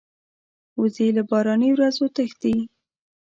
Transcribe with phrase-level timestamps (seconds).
[0.79, 2.55] وزې له باراني ورځو تښتي